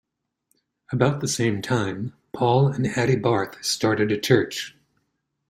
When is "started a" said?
3.63-4.17